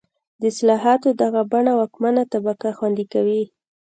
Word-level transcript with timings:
د 0.39 0.43
اصلاحاتو 0.53 1.09
دغه 1.21 1.41
بڼه 1.51 1.71
واکمنه 1.79 2.23
طبقه 2.33 2.69
خوندي 2.77 3.05
کوي. 3.13 3.43